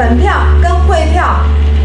[0.00, 1.26] 本票跟汇票，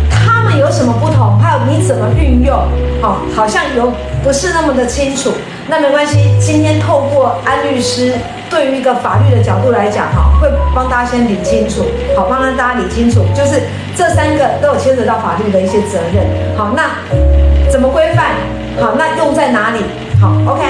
[0.10, 1.38] 它们有什么不同？
[1.38, 2.56] 还有你怎么运用？
[3.02, 3.92] 好，好像有
[4.24, 5.34] 不是那么的清楚。
[5.68, 8.14] 那没关系，今天透过安律师
[8.50, 11.84] 对于一个法律的角度来讲，哈，会帮大家先理清楚，
[12.16, 13.64] 好，帮大家理清楚，就是
[13.98, 16.24] 这三个都有牵扯到法律的一些责任。
[16.58, 16.92] 好，那
[17.70, 18.28] 怎么规范？
[18.80, 19.82] 好，那用在哪里？
[20.20, 20.64] 好，OK。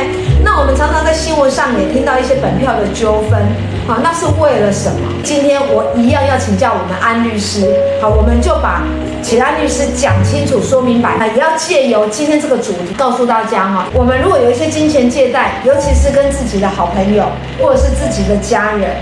[0.43, 3.39] 那我们常常在新闻上也听到一些本票的纠纷，
[3.87, 4.97] 好，那是为了什么？
[5.23, 8.83] 今天我一样要请教我们安律师，好，我们就把
[9.21, 17.25] 请安律师讲清楚、说明白，也要借由今天这个主题告诉大家哈，我们如果有一些金钱借贷，尤其是跟自己的好朋友
[17.61, 18.97] 或者是自己的家人，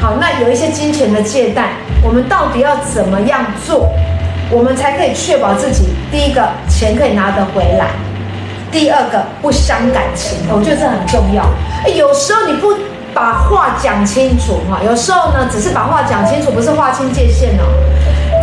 [0.00, 1.72] 好，那有一些金钱的借贷，
[2.02, 3.90] 我们到底要怎么样做，
[4.50, 7.88] 我们才可以确保自己第一个钱可以拿得回来。
[8.70, 11.44] 第二个不伤感情，我觉得这很重要。
[11.94, 12.74] 有时候你不
[13.12, 17.64] 把话讲清楚哈，有时候呢只是把话讲清楚，不是划清界限哦，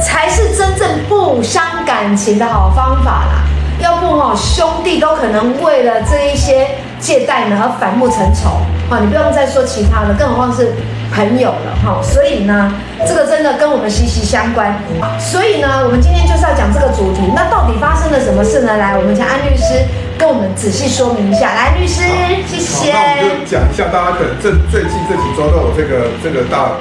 [0.04, 3.44] 才是真正不伤感情的好方法啦。
[3.80, 6.68] 要不哈，兄弟都可能为了这一些
[7.00, 8.60] 借贷呢而反目成仇。
[8.90, 10.74] 好，你不用再说其他的，更何况是
[11.14, 12.02] 朋友了哈。
[12.02, 12.74] 所以呢，
[13.08, 14.76] 这个真的跟我们息息相关。
[15.20, 17.22] 所以呢，我们今天就是要讲这个主题。
[17.36, 18.76] 那到底发生了什么事呢？
[18.78, 19.86] 来，我们请安律师。
[20.18, 22.02] 跟我们仔细说明一下，来，律师，
[22.48, 22.92] 谢谢。
[22.92, 26.74] 那我们就讲一下，大家可能这最近这几周都有这个这个大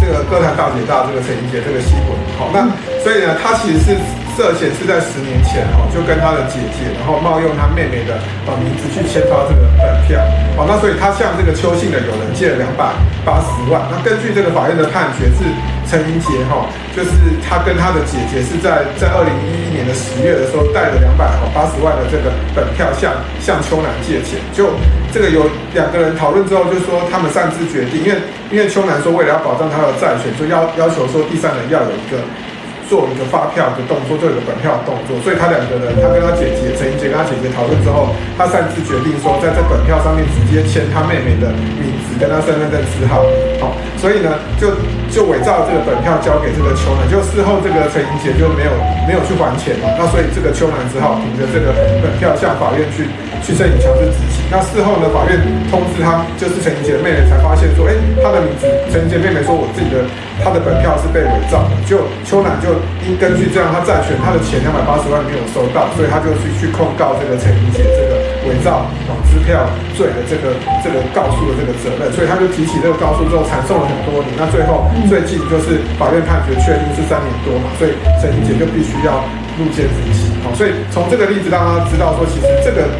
[0.00, 2.68] 这个歌坛大姐大这个陈怡姐这个新闻，好，那
[3.02, 3.96] 所以呢，他其实是。
[4.36, 10.20] 涉嫌是在十年前哈，就跟他的姐姐，然后冒用他妹妹的呃名字去签发这个本票，
[10.52, 12.92] 好，那所以他向这个邱姓的友人借了两百
[13.24, 13.80] 八十万。
[13.88, 15.48] 那根据这个法院的判决是
[15.88, 21.24] 陈英杰哈，就是他跟他的姐姐是在在二零一一年的十月的时候带了两百
[21.56, 24.68] 八十万的这个本票向向邱男借钱，就
[25.16, 28.20] 这个有两个人讨论之后，就说他们擅自决定，因为
[28.52, 32.20] 因为邱男说为了要保障他的债权，就要要求说第三人要有一个。
[32.88, 43.26] 做一个发票的动作，做一个本票的动作，所以他两个人，他跟他姐姐陈怡杰跟他姐姐讨论之后，他擅自决定说，在这本票上面直接签他妹妹的名字跟他身份证字号，
[43.58, 44.70] 好，所以呢，就
[45.10, 48.72] 就伪造这个本票交给这个邱男，就事后这个陈怡杰就没有
[49.06, 53.10] 没有去还钱嘛，那所以这个邱男只好凭着这个本票向法院去
[53.42, 54.35] 去申请强制执行。
[54.50, 57.92] 那事后呢，法院通知他，就是陈怡洁的妹妹才发现说，哎，
[58.22, 60.06] 她的名字，陈怡洁妹妹说，我自己的
[60.38, 62.70] 她的本票是被伪造的，就邱男就。
[63.06, 68.18] 因根据这样，他债权他的钱两百八十万没有收到，所以他就去去控告这个陈怡洁这个
[68.50, 69.62] 伪造哦支票
[69.94, 74.34] 罪的这个这个告诉的这个责任，所以他就提起这个告诉之后，缠讼了很多年。
[74.34, 79.22] 那最后最近就是法院判决确定是三年多嘛，所以陈怡洁就必须要
[79.54, 80.34] 入监服刑。
[80.42, 82.90] 好，所以从这个例子让他知道说，其实这个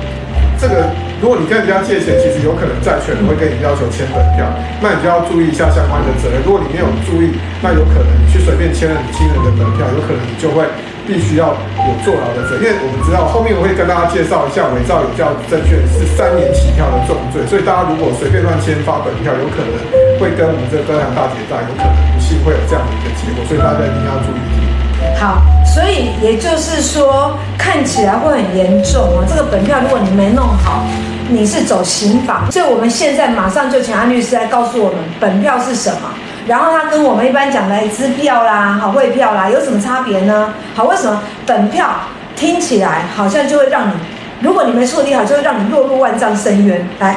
[0.59, 0.87] 这个。
[1.21, 4.45] 如果你跟人家借钱，其实有可能债权人会跟你要求签本票，
[4.85, 6.45] 那你就要注意一下相关的责任。
[6.45, 7.33] 如果你没有注意，
[7.65, 10.69] 那有可能你去随便签了你亲人的本票，有可能你就会
[11.09, 12.69] 必须要有坐牢的责任。
[12.69, 19.73] 因为我们知道后面我会跟大家介绍一下，伪造有效证券是三年起跳的重罪，所以大家如果随便乱签发本票，有可能
[20.21, 24.86] 会跟我们这个歌坛大姐大有可能不幸会有这样的一个结果，所以大家一定要注意。
[25.19, 29.25] 好，所以也就是说，看起来会很严重啊。
[29.29, 30.85] 这个本票如果你没弄好，
[31.29, 32.49] 你是走刑法。
[32.51, 36.11] 所以我们现在马上就请安律师来告诉我们，本票是什么，
[36.47, 40.53] 然后它跟我们一般讲的支票啦、好汇票啦有什么差别呢？
[40.75, 41.89] 好，为什么本票
[42.35, 43.93] 听起来好像就会让你，
[44.41, 46.87] 如果你没处理好，就会让你落入万丈深渊？
[46.99, 47.17] 来。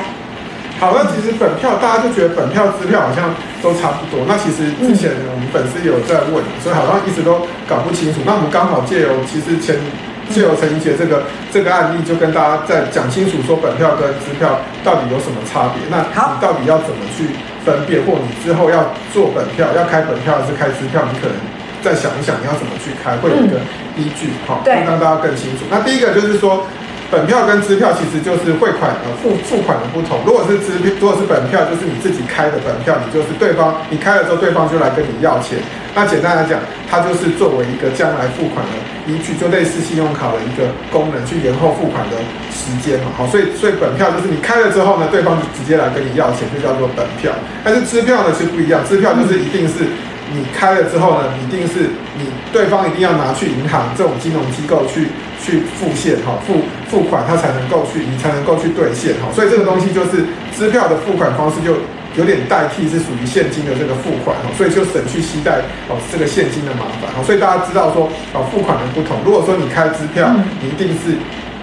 [0.80, 4.24] 好，那其实本票大家就觉得本票支票好像都差不多。
[4.24, 8.24] 那其实之前我们粉丝有在问，所以好像一直都搞不清楚。
[8.24, 9.76] 那我们刚好借由其实前
[10.32, 15.84] 借由陈怡杰这个这个案例，就跟大家再讲清楚，说本票跟支票到底有什么差别。
[15.92, 16.08] 那你
[16.40, 17.28] 到底要怎么去
[17.68, 21.36] 分辨，或你之后要做本票，要开本票还是开支票，你可能
[21.84, 23.60] 再想一想你要怎么去开，会有一个
[24.00, 24.32] 依据。
[24.48, 25.68] 好，会让大家更清楚。
[25.68, 26.64] 那第一个就是说。
[27.12, 30.20] 本票跟支票其实就是汇款呃付付款的不同。
[30.26, 35.58] 如果是支票，如果是本票，就是你自己开的本票，你就是对方你开了之后，对方就来跟你要钱。
[35.96, 38.78] 那简单来讲，它就是作为一个将来付款的
[39.12, 42.16] 依据，就类似信用卡的一个功能，去延后付款的
[42.54, 43.10] 时间嘛。
[43.18, 47.34] 好，所以所以本票就是你开了之后呢，对方就直接来跟你要钱，就叫做本票。
[47.64, 49.82] 但是支票呢其实不一样，支票就是一定是
[50.32, 51.90] 你开了之后呢，一定是
[52.22, 55.08] 你对方一定要拿去银行这种金融机构去。
[55.42, 60.26] 去付现哈付付款，它才能够去，你才能够去兑现哈，所以这个东西就是
[60.56, 61.74] 支票的付款方式，就
[62.16, 70.30] 有点代替是属于现金的这个付款哈，所以就省去携带哦这个现金的麻烦哈，所以大家知道说哦付款的不同，如果说你开支票，
[70.62, 71.16] 你一定是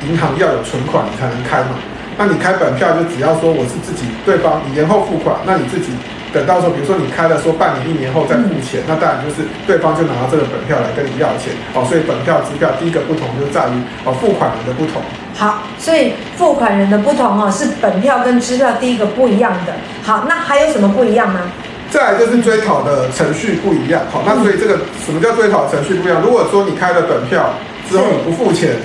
[0.09, 1.77] 银行要有存款你才能开嘛，
[2.17, 5.93] 那你开本票就只要说我是自己对方你延后付款，那你自己。
[6.37, 11.81] 等到说，比如说你开了说半年、一年后再付钱，嗯、那当然就是对方就拿到这个本票来跟你要钱哦。
[11.89, 15.01] 所以本票、支票第一个不同就在于哦付款人的不同。
[15.33, 19.73] 好，所以付款人的不同哦，是本票跟支票第一个不一样的。
[20.03, 21.41] 好，那还有什么不一样呢？
[21.89, 24.03] 再来就是追讨的程序不一样。
[24.13, 26.21] 好，那所以这个什么叫追讨程序不一样？
[26.21, 27.55] 如果说你开了本票
[27.89, 28.77] 之后你不付钱。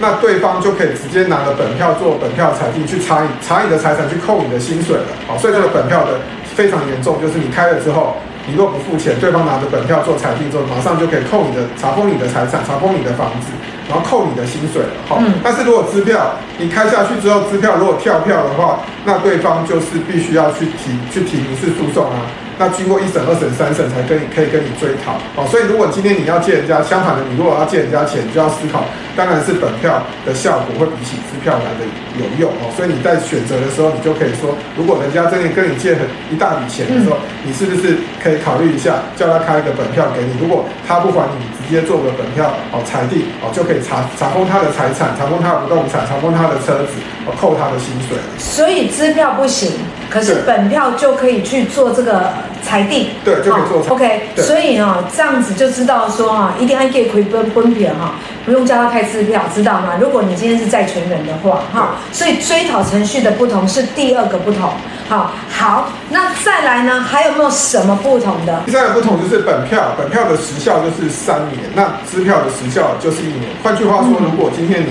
[0.00, 5.06] 那对方就可以直接拿了本票做本票裁定，去查你查你的财产，去扣你的薪水了。
[5.28, 6.18] 好，所以这个本票的
[6.54, 8.16] 非常严重，就是你开了之后，
[8.46, 13.48] 你若不付钱，对方拿着本票做裁定之后，马上就可以扣你的查封你的财产，查封你的房子，
[13.92, 14.88] 然后扣你的薪水了。
[15.06, 22.24] 好，但是如果支票你开下去之后，支票如果跳票的话，那对方就是必须要去提去提民事诉讼啊。
[22.58, 28.84] 那经过一审、二审、三审才跟你可以跟你追讨哦，所以如果今天你要借人家，相反的，你如果要借人家钱，你就要思考，
[29.16, 31.82] 当然是本票的效果会比起支票来的
[32.20, 32.70] 有用哦。
[32.76, 40.30] 所以你在选择的时候，你就可以说，如果人家真的跟你借很一大笔钱的时候，你是不是可以考虑一下，叫他开一个本票给你？
[40.38, 48.18] 如果他不还你，接做个本票哦裁定哦，就可以查查封他的财产，查封他的不动产，查封他的车子，哦扣他的薪水。
[48.38, 49.72] 所以支票不行。
[50.12, 52.30] 可是本票就可以去做这个
[52.62, 53.96] 裁定，对，就可以做裁定。
[53.96, 58.14] OK，所以啊，这样子就知道说啊，一定要给亏本本票哈，
[58.44, 59.94] 不用叫他开支票，知道吗？
[59.98, 64.70] 如果你今天是债权人的话，哈，所以追讨程序的不同是第二个不同。
[65.08, 68.62] 好，好，那再来呢，还有没有什么不同的？
[68.66, 73.44] 第三个不同就是本票，本票的时效就是三年，那支票的时效就是一年。
[73.62, 74.88] 换句话说，如果今天你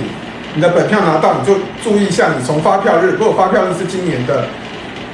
[0.55, 4.45] 你的本票拿到，你就注意一下，你从发票日，如果发票日是今年的。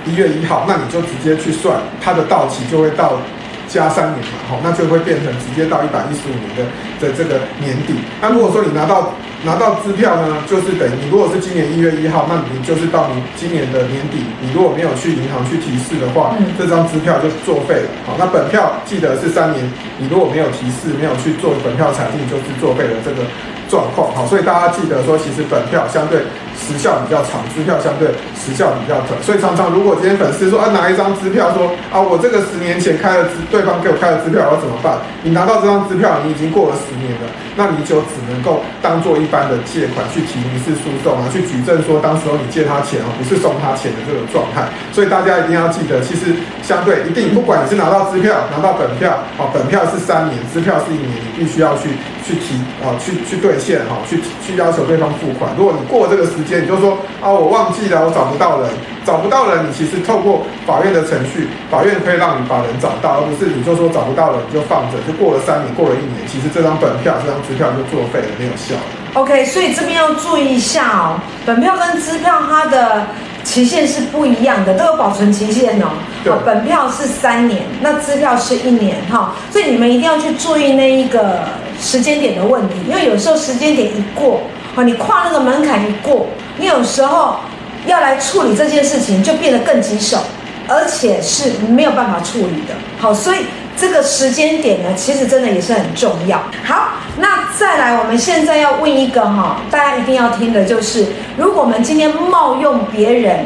[0.09, 3.19] 一月一号，那你就直接去算，它的到期就会到
[3.67, 6.63] 加三年嘛，好，那就会变成直接到一百一十五年的
[7.01, 7.95] 的这个年底。
[8.21, 9.13] 那如果说你拿到
[9.43, 17.89] 拿到支票呢，就是等于你如果是今年一月一号，那你就是到你今年的年底，你如果没有去银行去提示的话，这张支票就作废了。
[18.07, 19.61] 好，那本票记得是三年，
[19.99, 23.27] 你如果没有提示，没有去做本票裁定，就是作废了这个
[23.69, 24.15] 状况。
[24.15, 26.21] 好，所以大家记得说，其实本票相对。
[26.57, 34.97] 时效比较长，支票相对时效比较短，所以常常如果今天粉丝说啊，拿一张支票说啊，我这个十年前开了支，对方给我开了支票，我要怎么办？
[35.21, 44.67] 你拿到这张支票，你已经过了十年了，那你就只能够当做一般的借款去提民事诉讼啊，去举证说当时候你借他钱啊，不是送他钱的这个状态。
[44.91, 46.33] 所以大家一定要记得，其实
[46.63, 51.89] 相对一定，不管你是拿到支票，拿到本票，哦，本票是三年，支票是一年，你必须要去
[52.25, 55.51] 去提啊，去去兑现哈，去去要求对方付款。
[55.57, 58.69] 如果你过这个时间，你就说啊，我忘记了，我找不到人，
[59.05, 68.81] 找不到人，你其实透过法院的程序，法院可以让你把人找到，而不是你就说找不到人你就放着，就过了三年，过了一年，其实这张本票、这张支票就作废了，没有效了。
[69.13, 73.05] OK，所以这边要注意一下哦，本票跟支票它的
[73.43, 75.87] 期限是不一样的，都有保存期限哦。
[76.23, 81.39] 对，本票是三年，那支票是一年哈，所以你们一定要去注意那一个
[81.79, 84.41] 时间点的问题，因为有时候时间点一过。
[84.83, 86.27] 你跨那个门槛一过，
[86.57, 87.37] 你有时候
[87.85, 90.19] 要来处理这件事情就变得更棘手，
[90.67, 92.73] 而且是没有办法处理的。
[92.99, 93.39] 好，所以
[93.75, 96.41] 这个时间点呢，其实真的也是很重要。
[96.63, 101.05] 好，那再来，我们现在要问一个哈，大家一定要听的就是，
[101.37, 103.45] 如果我们今天冒用别人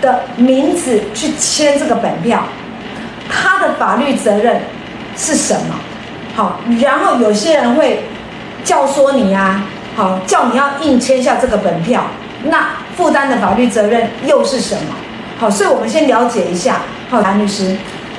[0.00, 2.44] 的名字去签这个本票，
[3.28, 4.60] 他的法律责任
[5.16, 5.74] 是什么？
[6.34, 8.04] 好，然后有些人会
[8.62, 9.62] 教唆你啊。
[9.96, 12.04] 好，叫你要硬签下这个本票，
[12.44, 14.94] 那负担的法律责任又是什么？
[15.38, 16.82] 好，所以我们先了解一下。
[17.08, 17.74] 好，安律师。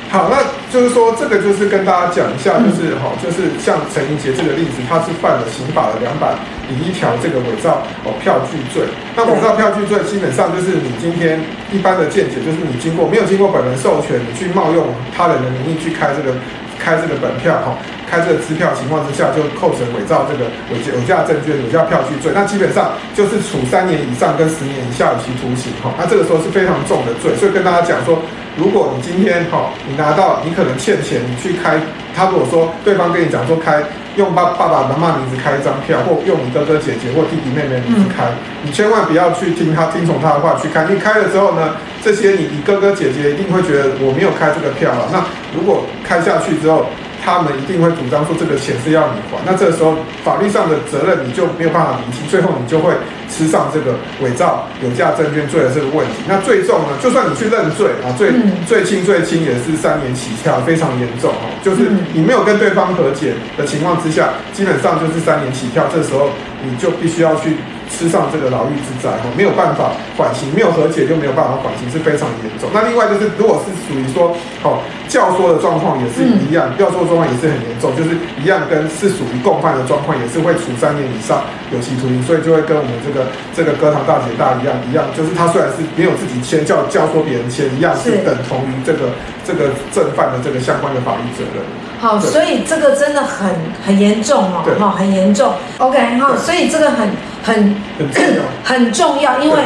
[0.09, 0.39] 好，那
[0.71, 6.31] 就是说，这个就是跟大家讲一下，就是哈，就是像陈怡洁这个例子，他是犯了刑法的两百
[6.69, 8.87] 零一条这个伪造哦票据罪。
[9.15, 11.39] 那伪造票据罪基本上就是你今天
[11.71, 16.31] 一般的见解，就是你经过没有经过本人授权，你去冒用他人的名义去开这个
[16.79, 17.75] 开这个本票哈。
[18.07, 25.91] 开这个支票情况之下，就构成伪造这个有有价证券、有价票据罪，那基本上就是处三年以上跟十年以下有期徒刑哈。
[25.99, 28.23] 那这个时候是非常重的罪，所以跟大家讲说，
[28.57, 31.79] 如果你今天哈，你拿到你可能欠钱，你去开，
[32.15, 33.83] 他如果说对方跟你讲说开
[34.15, 38.33] 用爸爸爸妈妈名字开一张票，或用你哥哥姐姐或弟弟妹妹名字开，
[38.63, 40.85] 你千万不要去听他听从他的话去开。
[40.89, 45.07] 你开了之后呢，这些你你哥哥姐姐一定会觉得我没有开这个票了。
[45.13, 45.23] 那
[45.55, 46.87] 如果开下去之后，
[47.27, 52.93] 他们一定会主张说这个钱是要你还，那这个时候法律上的责任你就没有办法厘清，最后你就会
[53.27, 56.23] 吃上这个伪造有价证券罪的这个问题。
[56.25, 58.31] 那最重呢，就算你去认罪啊，最
[58.65, 61.51] 最轻最轻也是三年起跳，非常严重哦。
[61.61, 66.29] 就是你没有跟对方和解的情况之下，基本上就是三年起跳，这时候
[66.63, 67.57] 你就必须要去
[67.89, 72.69] 吃上这个牢狱之灾哈，没有办法缓刑，没有和解就没有办法缓刑，是非常严重。
[72.73, 81.41] 那另外就是，如果是属于说哦教唆的状况也是一样，教唆状况也是很严重，就是一样跟是属于共犯的状况，也是会处三年以上
[81.71, 89.15] 有期徒刑，所以就会跟我们这个这个哥堂大姐大一样一样，就是他虽然是没有自己签，教教唆别人签一样，是等同于这个
[89.45, 91.63] 这个正犯的这个相关的法律责任。
[91.99, 93.49] 好，所以这个真的很
[93.85, 95.53] 很严重哦，哈，很严重。
[95.79, 97.09] OK，好，所以这个很
[97.43, 99.57] 很很重要， 很重要，因为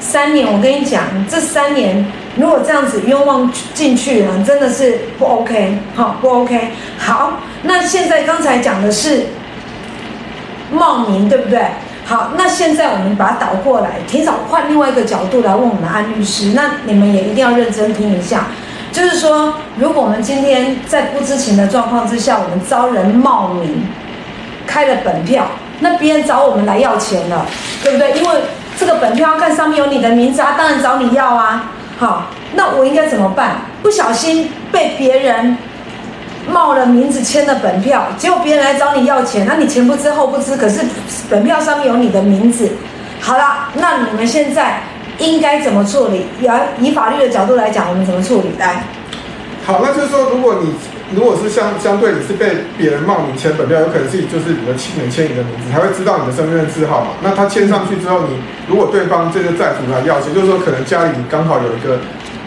[0.00, 2.04] 三年，我跟你讲，这三年
[2.36, 6.72] 如果这样子冤枉进去了，真的是不 OK，好，不 OK。
[6.98, 9.26] 好，那现在刚才讲的是
[10.72, 11.66] 茂名，对不对？
[12.04, 18.46] 好，那现在我们把它倒过来，提早换另外一个角度来问我们的安律师，那你们也一定要认真听一下。
[18.96, 23.86] 就是说，如果我们今天在不知情的状况之下，我们遭人冒名
[24.66, 25.46] 开了本票，
[25.80, 27.44] 那别人找我们来要钱了，
[27.82, 28.12] 对不对？
[28.12, 28.36] 因为
[28.78, 31.70] 这个本票看上面有你的名字啊，当然找你要啊。
[31.98, 33.58] 好，那我应该怎么办？
[33.82, 35.58] 不小心被别人
[36.48, 40.80] 冒了名字签了本票，结果别人来找你要钱，那你前不知后不知，可是
[41.28, 42.72] 本票上面有你的名字。
[43.20, 44.80] 好了，那你们现在。
[45.18, 46.26] 应该怎么处理？
[46.40, 46.48] 以
[46.80, 48.50] 以法律的角度来讲，我们怎么处理？
[48.58, 48.84] 来，
[49.64, 50.74] 好，那就是说，如果你
[51.14, 57.10] 如果是相相对你是被别人冒名签本票，有可能是就是你的亲人签你的名字，才会知道你的身份证字号嘛。
[57.22, 58.36] 那他签上去之后，你
[58.68, 61.98] 如果对方这个债主来要钱，就是说可能家里刚好有一个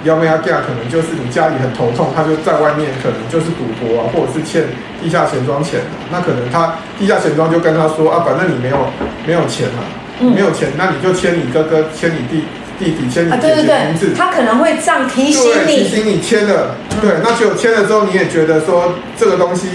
[0.03, 4.63] 要不要价，可能就是你家里很头痛，他就在外面可能就是赌博啊，或者是欠
[5.01, 5.79] 地下钱庄钱，
[6.11, 8.77] 那可能他地下钱庄就跟他说啊，反正你没有
[9.25, 9.83] 没有钱嘛，
[10.19, 12.43] 没有钱，那你就签你哥哥，签你弟。
[12.79, 16.75] 弟弟签你姐姐名字，他可能会这样提醒你，提醒你签了。
[17.01, 19.67] 对，那就签了之后，你也觉得说这个东西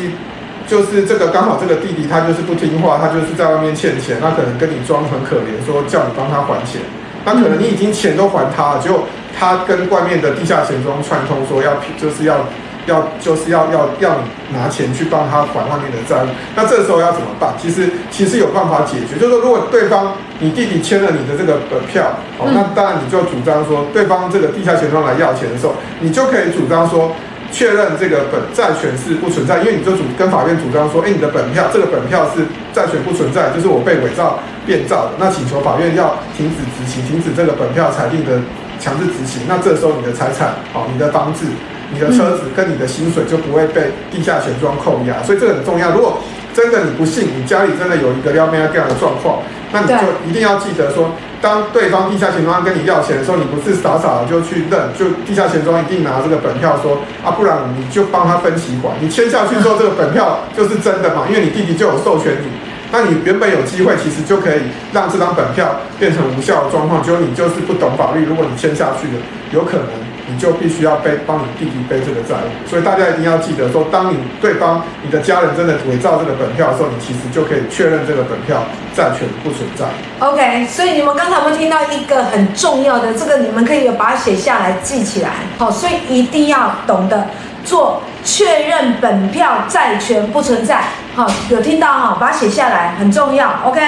[0.67, 6.81] 就是这个刚好这个弟弟他就是不听话，他就是在外面欠钱，他可能跟你装很可怜，说叫你帮他还钱。
[7.25, 9.07] 那可能你已经钱都还他了，结果
[9.39, 12.49] 他跟外面的地下钱庄串通，说要就是要。
[12.87, 17.55] 要就是要要要你拿钱去帮他还外面的债务，那这时候要怎么办？
[17.61, 27.13] 其实其实有办法解决，就是说如果对方你弟弟签了你的这个本票，哦，那当然你就主张说，对方这个地下钱庄来要钱的时候，你就可以主张说，
[27.51, 38.41] 确认这个本债权是不存在，因为你就主跟法院主张说，哎，你的本票这个本票是债权不存在，就是我被伪造变造的，那请求法院要停止执行，停止这个本票裁定的
[38.79, 41.47] 强制执行，那这时候你的财产，好，你的房子。
[41.95, 45.93] 你的车子跟你的薪水就不会被地下钱庄扣押，所以这个很重要。
[45.93, 46.19] 如果
[46.53, 49.39] 真的你不信，你家里真的有一个撩妹这样的状况，
[49.73, 51.11] 那你就一定要记得说，
[51.41, 62.47] 当对方地下钱庄跟你要钱的时候，你不是傻傻的就去认，就地下钱庄一定拿这个本票说啊，不然你就帮他分期还，你签下去之后，这个本票就是真的嘛，因为你弟弟就有授权你，
[62.93, 64.61] 那你原本有机会其实就可以
[64.93, 69.23] 让这张本票变成无效的状况，就你就是不懂法律，如果你签下去了，
[69.53, 70.14] 有可能。
[70.27, 78.63] 你就必须要背帮你弟弟背这个债务，所以大家一定要记得说，当你对方你的家人真的伪造这个本票的时候，你其实就可以确认这个本票
[78.95, 79.85] 债权不存在。
[80.21, 85.31] OK，所以你们刚才有没有听到一个很重要的，这个你们可以把它写下来记起来。
[85.59, 87.27] 好，所以一定要懂得
[87.65, 90.83] 做确认本票债权不存在。
[91.17, 93.51] 好，有听到哈，把它写下来很重要。
[93.65, 93.81] OK，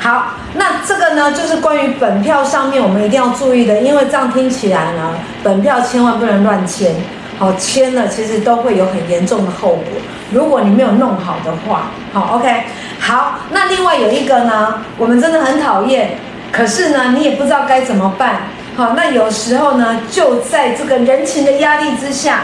[0.00, 6.94] 好，那这个呢，就是关于本票上面我们一定要注意的，因为这样听起来呢，本票千万不能乱签。
[7.38, 9.84] 好，签了其实都会有很严重的后果，
[10.30, 11.90] 如果你没有弄好的话。
[12.12, 12.62] 好，OK，
[13.00, 16.16] 好，那另外有一个呢，我们真的很讨厌，
[16.52, 18.42] 可是呢，你也不知道该怎么办。
[18.76, 22.42] 好，那有时候呢，就在这个人情的压力之下，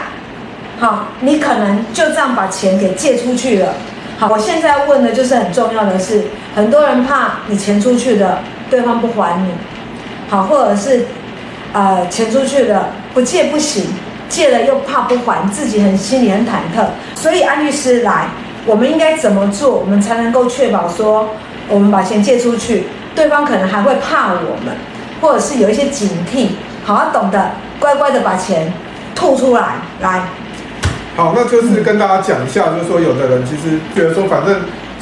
[0.81, 3.71] 好，你可能就这样把钱给借出去了。
[4.17, 6.23] 好，我现在问的就是很重要的是，
[6.55, 9.51] 很多人怕你钱出去的，对方不还你，
[10.27, 11.05] 好，或者是，
[11.71, 13.93] 呃，钱出去了不借不行，
[14.27, 16.83] 借了又怕不还，自己很心里很忐忑。
[17.13, 18.29] 所以安律师来，
[18.65, 21.29] 我们应该怎么做，我们才能够确保说，
[21.69, 24.75] 我们把钱借出去，对方可能还会怕我们，
[25.21, 26.47] 或者是有一些警惕，
[26.83, 28.73] 好，懂得乖乖的把钱
[29.13, 30.23] 吐出来，来。
[31.15, 34.55] 好，那就是跟大家讲一下，就是说，有的人其实觉得说，反正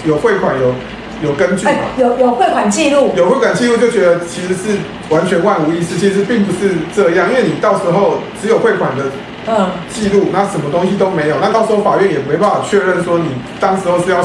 [0.06, 0.74] 有汇款有
[1.30, 4.78] 有根据嘛，有有汇款记录，有汇款记录就觉得其实是
[5.10, 9.04] 完全万无一失，其实并不是这样，因为你到时候只有汇款的
[9.48, 13.28] 嗯记录，那什么东西都没有，那到时候法院也没办法确认说你
[13.60, 14.22] 当时候是要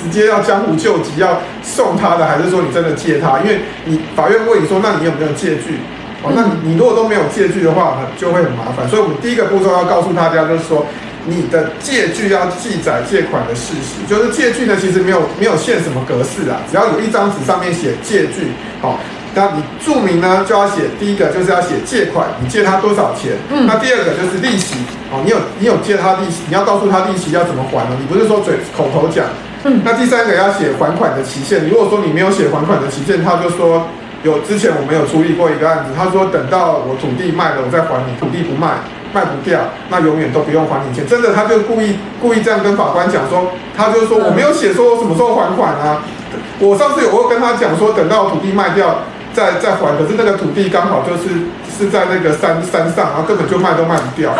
[0.00, 5.80] 直接要江湖救急要送他的，还是说你真的借他，因为你法院问你说，那你有没有借据？
[6.22, 8.88] 哦，那你你如果都没有借据的话，就会很麻烦。
[8.88, 10.84] 所以，我们第一个步骤要告诉大家，就是说，
[11.24, 18.98] 你的借据要记载借款的事实，就是借据呢，其实没有没有限什么格式啊，只要有一张纸上面写借据，好，
[19.34, 24.76] 那你注明呢就要写第一个就是要写借款，你借他多少钱，嗯，那第二个就是利息，
[25.10, 27.96] 哦，你有你有借他利息，你要告诉他利息要怎么还呢？
[27.98, 29.24] 你不是说嘴口头讲，
[29.64, 33.86] 嗯，那第三个要写还款的期限，你如果说你没有写还款的期限，他就说
[34.22, 38.78] 有之前我们有处理过一个案子，他说等到我土地卖了我再还你，土地不卖。
[39.12, 39.58] 卖不掉，
[39.88, 41.04] 那永远都不用还你钱。
[41.04, 46.04] 真的，他就故意故意这样跟法官讲说，他就说我没有写说我什么时候还款啊。
[46.60, 49.00] 我上次有我跟他讲说，等到土地卖掉
[49.34, 54.30] 再再还，可是那个土地刚好就是是在那个山山上，然后根本就卖都卖不掉，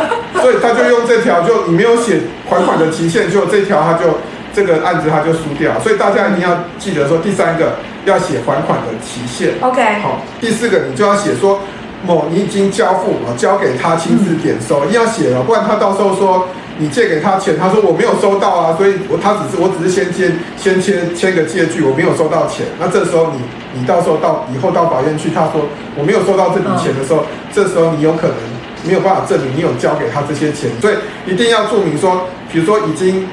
[0.40, 4.18] 所以他就用这条，就你没有写还款的期限，就这条他就
[4.54, 5.78] 这个案子他就输掉。
[5.80, 9.54] 所以大家一定要记得说，第三个要写还款的期限。
[9.60, 11.60] OK，好，第四个你就要写说。
[12.02, 22.64] 某，你已经交付了，交给他亲自点收，一定要写了，不然他到时候说你借给他钱，他说我没有收到啊，所以我他只是我只是先签先签签个借据，我没有收到钱。
[22.78, 23.42] 那这时候你
[23.78, 25.60] 你到时候到以后到法院去，他说
[25.94, 28.36] 我没有收到这笔钱的时候，这时候你有可能
[28.82, 30.94] 没有办法证明你有交给他这些钱，所以
[31.26, 33.28] 一定要注明说，比如说已经。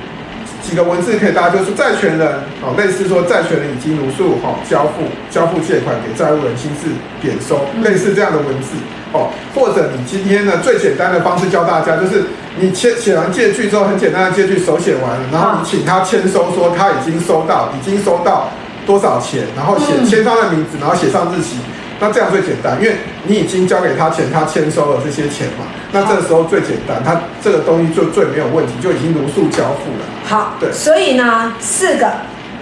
[0.67, 2.27] 几个文字可以，大家就是债权人
[2.61, 6.89] 哦，类似说债权人已经如数哈交付交付借款给债务人亲自
[7.21, 8.75] 点收，类似这样的文字
[9.13, 12.25] 哦，或者你今天呢最简单的方式教大家，就是
[12.59, 18.49] 你签写完借据之后，很简单的借据手写完了，然后你请他签收，说他已经收到，已经收到
[18.85, 21.55] 多少钱，然后写签他的名字，然后写上日期。
[21.99, 25.65] 那这样最简单，因为你已经交给他钱，他签收了这些钱嘛。
[25.91, 30.05] 那这个时候最简单，他这个东西就最没有问题，就已经如数交付了。
[30.25, 30.71] 好，对。
[30.71, 32.11] 所以呢，四个，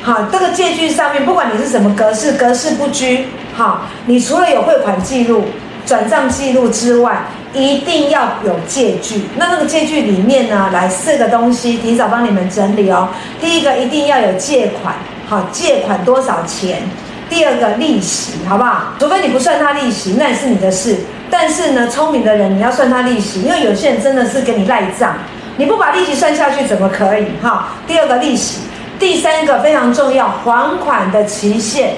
[0.02, 3.26] 好，这个借据上面，不管你是什么格式，格式不拘。
[3.54, 5.46] 好，你除了有汇款记录、
[5.86, 9.24] 转账记录之外，一定要有借据。
[9.36, 13.10] 那那个借据里面呢，来四个东西，提早帮你们整理哦。
[13.42, 14.96] 第一个，一定要有借款，
[15.28, 16.84] 好，借款多少钱？
[17.30, 18.94] 第二个利息，好不好？
[19.00, 20.98] 除非你不算他利息，那也是你的事。
[21.30, 25.16] 但是呢，聪明的人你要算他利息，因为有些人真的是给你赖账，
[25.58, 27.26] 你不把利息算下去怎么可以？
[27.42, 27.70] 哈。
[27.88, 28.62] 第二个利息，
[29.00, 31.96] 第三个非常重要，还款的期限，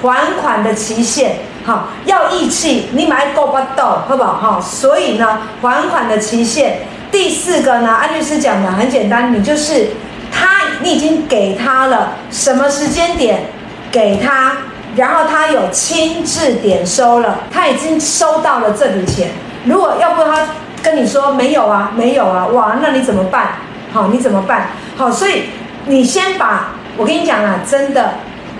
[0.00, 4.32] 还款的期限，好，要义气，你买够不到，好不好？
[4.34, 4.60] 哈。
[4.60, 6.78] 所以呢，还款的期限。
[7.10, 9.88] 第四个呢，安律师讲的很简单，你就是
[10.32, 10.48] 他，
[10.80, 13.51] 你已经给他了什么时间点？
[13.92, 14.56] 给他，
[14.96, 19.28] 然后他有亲自点收了，他已经收到了这笔钱。
[19.66, 20.48] 如果要不他
[20.82, 23.58] 跟你说没有啊，没有啊，哇，那你怎么办？
[23.92, 24.70] 好，你怎么办？
[24.96, 25.42] 好，所以
[25.86, 28.14] 你先把，我跟你讲啊，真的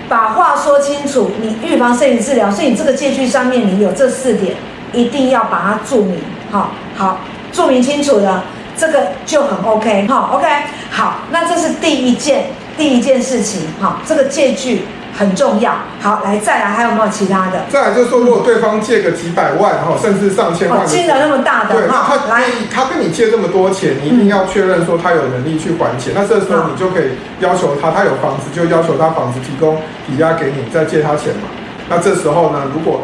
[0.07, 1.31] 把话说清楚。
[1.41, 4.55] 你预防摄影治疗，所以你这个借据上面你有这四点，
[4.93, 6.21] 一定要把它注明。
[6.51, 7.17] 好，好，
[7.51, 8.43] 注明清楚了，
[8.77, 10.07] 这个就很 OK。
[10.07, 10.47] 好，OK，
[10.91, 12.45] 好，那这是第一件，
[12.77, 13.61] 第一件事情。
[13.81, 14.85] 好，这个借据。
[15.17, 15.73] 很重要。
[16.01, 17.63] 好，来再来，还有没有其他的？
[17.69, 26.13] 再来就是说，如果对方借个几百万，哈，甚至上千万，金额那么大的，对，他来，他跟你借这么多钱，你一定要确认说他有能力去还钱。
[26.15, 31.47] 那这时候你就可以要求他，他有房子就要求他房子提供抵押给你，再借他钱嘛。
[31.87, 33.01] 那这时候呢，如果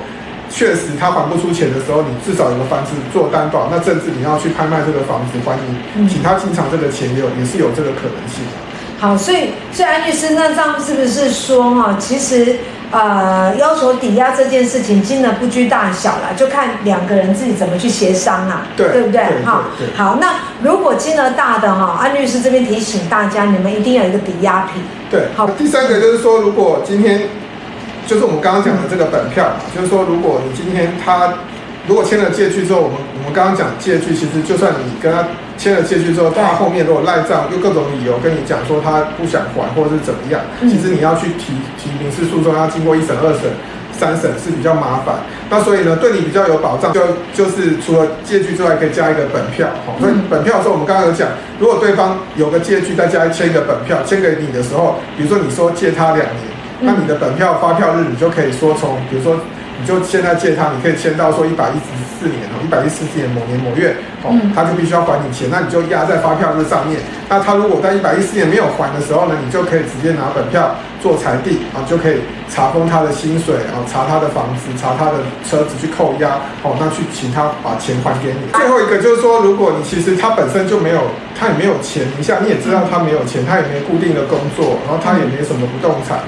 [0.49, 5.55] 确实他还不出钱的时候，你至少有个房子做担保，那甚至你要去拍卖这个房子还
[5.93, 8.68] 你，请他进场这个钱也有也是有这个可能性的。
[8.99, 12.57] 好，所以所以安律师，那这样是不是说哈，其实
[12.91, 19.21] 呃，要求抵押这件事情，金额不拘大小啦，就看两个人自己怎么去协商啊，对，对不对？
[19.45, 19.63] 哈，
[19.95, 24.83] 好，那如果金额大的哈，安律师这边提醒大家，你们一定要有一个抵押品。
[25.09, 25.47] 对，好。
[25.51, 27.21] 第三个就是说，如果今天
[28.05, 31.33] 就是我们刚刚讲的这个本票，就是说，如果你今天他
[31.87, 35.21] 如果签了借据之后，我们我们刚刚讲借据，其实就算你跟他。
[35.59, 43.51] 签了借据之后，他后面如果赖账，用各种理由跟你讲说他不想还或者是怎么样，其实你要去提提民事诉讼，要经过一审、二审、
[43.91, 45.15] 三审是比较麻烦。
[45.49, 47.01] 那所以呢，对你比较有保障，就
[47.33, 49.67] 就是除了借据之外，可以加一个本票。
[49.85, 51.27] 好，所以本票的时候，我们刚刚有讲，
[51.59, 56.39] 如果对方有个借据，再加签一个本票，签给你的时候，比如说你说借他两年，
[56.79, 59.35] 那你的本票发票日，你就可以说从，比如说。
[59.81, 61.87] 你就现在借他，你可以签到说一百一十
[62.19, 66.99] 四年哦，一百一十四年某年某月哦，他就必须要还你钱，那你就压在发票这上面。
[67.29, 72.19] 那他如果在一百一十四年没有还的时候呢，你就可以直接拿本票做裁定啊，就可以
[72.51, 78.51] 查封他的薪水啊，查他的房子，查他的车子去扣押哦，那去请他把钱还给你。
[78.51, 81.01] 最后一个就是说，如果你其实他本身就没有，
[81.39, 86.19] 他也没有钱，一下你也知道他没有钱，他也没固定的工作，然后他也没什么不动产。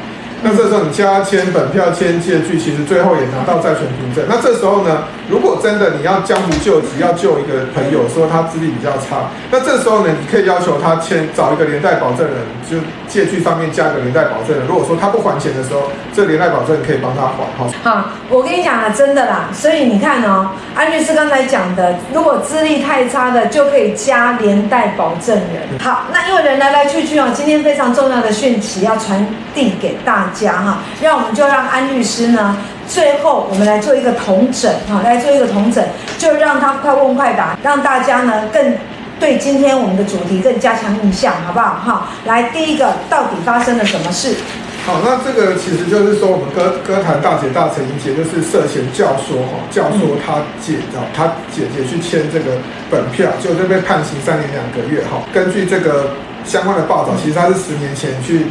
[0.44, 4.26] 那这时候你加签本票、签借据，其实最后也拿到债权凭证。
[4.28, 12.36] 那这时候呢，如果真的你要江湖救急，要救一个朋友，说他资历比较差，那这时候呢，你可以要求他签找一个连带保证人，
[12.70, 12.78] 就
[13.08, 14.66] 借据上面加个连带保证人。
[14.68, 17.46] 如果说他不还钱的时候，这连带保证人可以帮他还。
[17.58, 19.50] 好，好，我跟你讲啊，真的啦。
[19.54, 25.80] 所以你看哦，安律师刚才讲的，如果资历太差的，就可以加连带保证人。
[25.80, 29.24] 好，那因为人来来去去哦，今天非常重要的讯息要传
[29.54, 35.84] 递给大家哈，让我们就让安律师呢，最后我们来做一个统整哈，来做一个统整，
[36.18, 38.76] 就让他快问快答，让大家呢更
[39.20, 41.76] 对今天我们的主题更加强印象，好不好？
[41.86, 44.36] 哈，来第一个，到底发生了什么事？
[44.84, 52.58] 好，那这个其实就是说，我们歌歌坛大姐大陈英杰就是涉嫌教唆哈，教唆他姐啊，他姐姐去签这个
[52.90, 55.22] 本票，就被判刑三年两个月哈。
[55.32, 56.10] 根据这个
[56.44, 58.48] 相关的报道，其实他是十年前去。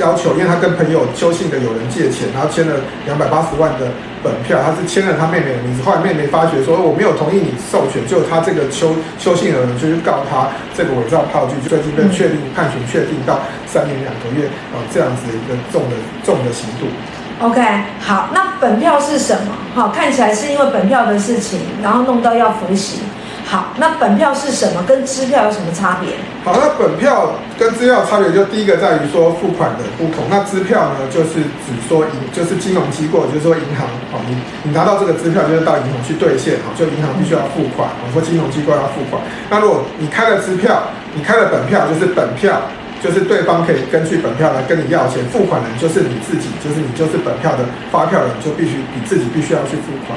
[0.00, 3.92] 要求，因为他跟朋友邱姓的有人借钱，然后签了两百八十万的
[4.24, 5.82] 本票，他是签了他妹妹的名字。
[5.82, 16.88] 后来妹妹发觉说我没有同意你授权，就他这个邱邱姓的人就去告他这个伪造票据，最近被确定判刑确定到三年两个月啊这样子一个重的重的刑度。
[17.44, 17.60] OK，
[18.00, 19.52] 好，那本票是什么？
[19.74, 23.00] 好，看起来是因为本票的事情，然后弄到要服刑。
[23.50, 24.80] 好，那本票是什么？
[24.86, 26.14] 跟支票有什么差别？
[26.44, 30.22] 好，那本票跟支票差别就第一个在于说付款的不同。
[30.30, 39.20] 那支票呢，就是指说银，就是金融机构，就是说银行，好，你你拿到这个支票，就是到银行去兑现，好，就银行必须要付款，或金融机构要付款。
[39.50, 42.54] 那如果你开了支票，你开了本票，就是本票，
[43.02, 50.14] 就是对方可以根据本票来跟你要钱，付款人就是你自己，就是你就是本票的发票人，就必须你自己必须要去付款。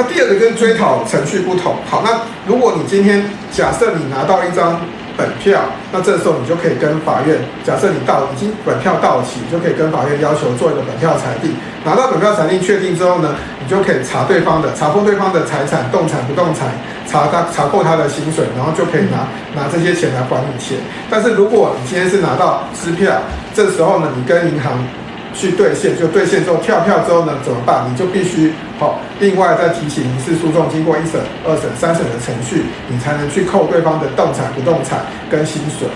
[0.00, 4.80] 那第二个跟追讨程序不同，好，那如果你今天假设你拿到一张
[5.14, 5.60] 本票，
[5.92, 11.52] 那这时候你就可以跟法院，假设你到已经本票到期，你就可以跟法院要求做一个本票裁定。
[11.84, 16.72] 拿到本票裁定确定之后呢，你就可以查对方的，查封对方的财产，动产不动产，
[17.06, 20.78] 查他查扣他的薪水，然后就可以拿拿这些钱来还你钱。
[21.10, 23.20] 但是如果你今天是拿到支票，
[23.52, 24.72] 这时候呢，你跟银行。
[25.32, 27.84] 去兑现，就兑现之后跳票之后呢，怎么办？
[27.90, 35.88] 你就必须好，另外再提起民事诉讼，经过一审、二审、三审的程序，你才能去扣对方的动产、不动产跟薪水。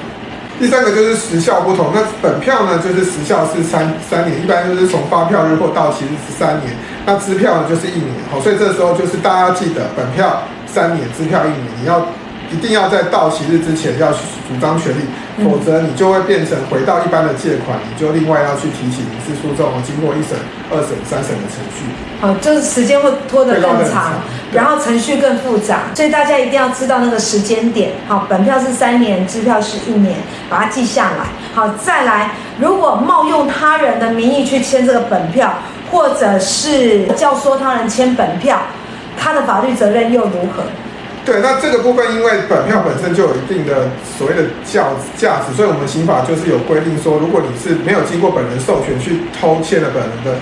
[0.58, 6.72] 第三个就是时效不同，那本票呢，就是时效是三三年，一般就是从发票日或到期日是三年，
[7.04, 8.14] 那支票呢就是一年。
[8.30, 12.06] 好，所以这时候就是大家要记得，本票三年，支票一年，你要。
[12.52, 15.00] 一定要在到期日之前要主张权利，
[15.42, 20.38] 否则你就会变成回到一般的借款，你就另外要去提起民事诉讼，经过一审、
[20.70, 21.84] 二审、三审的程序。
[22.20, 24.12] 好，就是时间会拖得更长，长
[24.52, 27.90] 然后程序更复杂，所以大家一定要知道那个时间点。
[28.06, 30.16] 好，本票是三年，支票是一年，
[30.48, 31.26] 把它记下来。
[31.52, 35.54] 好，再来，如果冒用他人的名义去签这个本票，
[35.90, 38.58] 或者是教唆他人签本票，
[39.18, 40.62] 他的法律责任又如何？
[41.24, 50.36] 对，那这个部分因为本票本身就有一定的所谓的价价值，所以我们刑法就是有规定说，如果你是没有经过本人授权去偷窃了本人的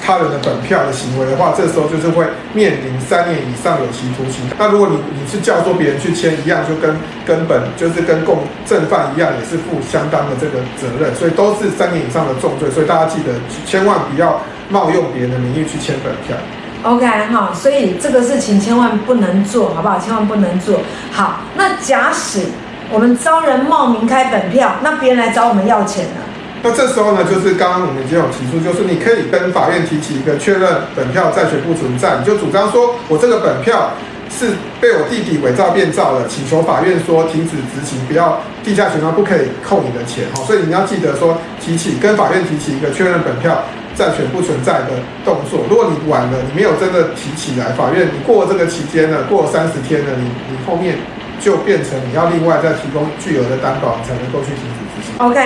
[0.00, 2.24] 他人的本票的行为的话，这时候就是会
[2.54, 4.46] 面临三年以上有期徒刑。
[4.56, 6.94] 那如果你你是教唆别人去签一样，就跟
[7.26, 12.70] 跟本就是跟共正犯一样，也是负相当的这个责任，所以都是三年以上的重罪。
[12.70, 13.34] 所以大家记得
[13.66, 16.36] 千万不要冒用别人的名义去签本票。
[16.84, 19.98] OK 哈，所以这个事情千万不能做，好不好？
[19.98, 20.80] 千万不能做。
[21.10, 22.42] 好，那假使
[22.90, 26.20] 我们遭人冒名开本票，那别人来找我们要钱呢？
[26.62, 33.90] 那这时候呢，就是刚刚我们已经有提出，就是你可以跟法院提起一个确认本票债权不存在，你就主张说我这个本票
[34.30, 40.24] 是被我弟弟伪造变造的，请求法院说停止执行，不要地下钱庄不可以扣你的钱。
[40.34, 43.62] 好，所以你要记得说提起跟法院提起一个确认本票。
[43.96, 44.90] 债权不存在的
[45.24, 50.96] 动作，如果你晚了，你没有真的提起来，法院你过这个期间呢，过三十天呢，你你后面
[51.40, 55.14] 就变成你要另外再提供巨额的担保，你才能够去停止执行。
[55.18, 55.40] OK，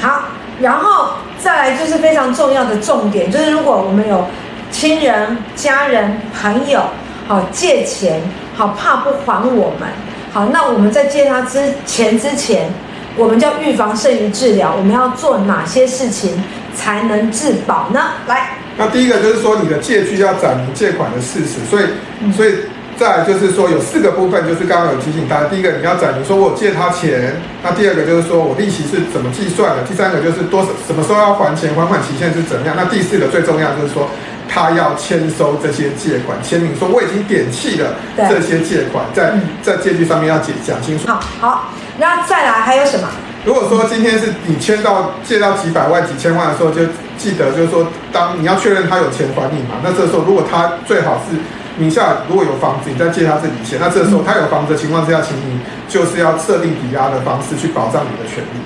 [0.00, 0.28] 好，
[0.60, 4.24] 然后再来就是非常重要的重点，就是如果我们有
[4.70, 6.82] 亲人、家人、朋友，
[7.26, 8.20] 好借钱，
[8.54, 9.88] 好怕不还我们，
[10.32, 12.70] 好，那我们在借他之前之前，
[13.16, 16.40] 我们叫预防胜于治疗，我们要做哪些事情？
[16.74, 18.00] 才能自保呢？
[18.26, 22.54] 来，那第一个就是说，你的借据要载明借款的事实，所以，所以
[22.96, 34.08] 再来就是说，有四个部分，就是刚刚有提醒大家，第一个你要载明说我借他钱，那第二个就是说我利息是怎么计算的，第三个就是多什么时候要还钱，还款期限是怎么样，那第四个最重要就是说，
[34.48, 41.06] 他要签收这些借款，签名说我已经点弃了这些借款，在在借据上面要解讲清楚。
[41.06, 43.08] 好，好，那再来还有什么？
[43.44, 46.82] 如果说今天是你签到借到几百万、几千万的时候，就
[47.16, 51.36] 记得就是说，当你要确认他有钱还你嘛，那这时候如果他最好是
[51.78, 58.58] 名下如果有房子，你再借他这笔钱，那这时候他有房子的情况之下，请你就是要设定抵押的方式去保障你的权利。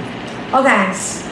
[0.52, 0.70] OK，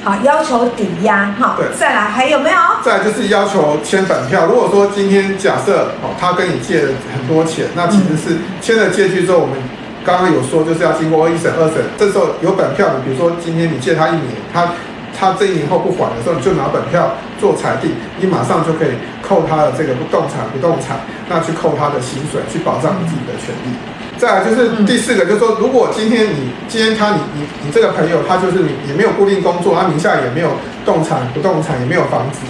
[0.05, 1.55] 好，要求抵押哈。
[1.57, 1.66] 对。
[1.79, 2.57] 再来还有没有？
[2.85, 4.46] 再来就是要求签本票。
[4.46, 9.57] 如果说今天假设哦，他跟你借了很多钱，那其实是签了借据之后，我们。
[10.04, 14.68] 刚刚有说，就是要经过一审、二审，这时候有本票，你比如说今天你借他一年，他
[15.16, 23.76] 他这一年后不还的时候，你就拿本票做裁定，你马上就可以扣他的这个不动产、不动产，那去扣他的薪水，去保障你自己的权利。
[24.16, 30.48] 再来就是第四个，就是说，如果今天你今天他你你你这个朋友他就是你也没有固定工作，他名下也没有
[30.84, 32.40] 动产、不动产，也没有房子。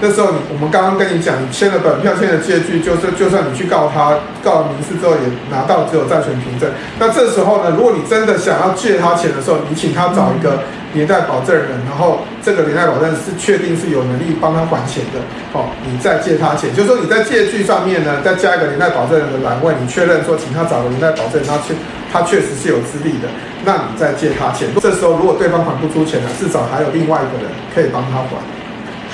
[0.00, 6.70] 那时候你，我们刚刚跟你讲，你签了本票，签了借据，就是就算你去告他，告了民事之后也拿到只有债权凭证。
[6.98, 10.62] 那这时候呢，如果你真的想要借他钱的时候，你请他找一个
[10.94, 15.18] 连带保证人，然后这个连带保证人是确定是有能力帮他还钱的，
[15.52, 21.74] 哦，你再借他钱，就是说你在借据上面呢，再加一个连带保证人的栏位，你确认说请他找个连带保证人，他确
[22.12, 23.26] 他确实是有资历的，
[23.64, 24.68] 那你再借他钱。
[24.80, 28.38] 这时候如果对方还不出钱了，至少还有另外一个人可以帮他还。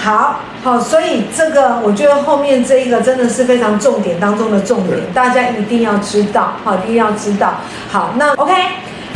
[0.04, 7.54] 好好，所以这个我觉得后面这一个真的是非常重点当中的重点，大家一定要知道，好，一定要知道。
[7.90, 8.52] 好，那 OK，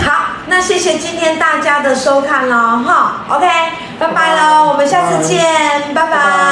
[0.04, 0.12] 好，
[0.46, 3.46] 那谢谢今天大家的收看喽，哈，OK，
[3.98, 5.44] 拜拜喽，我们下次见，
[5.94, 6.10] 拜拜。
[6.10, 6.48] 拜拜。